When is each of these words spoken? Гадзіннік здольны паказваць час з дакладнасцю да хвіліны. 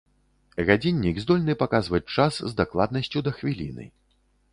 Гадзіннік 0.69 1.19
здольны 1.23 1.55
паказваць 1.61 2.03
час 2.15 2.33
з 2.49 2.57
дакладнасцю 2.61 3.23
да 3.29 3.35
хвіліны. 3.41 3.85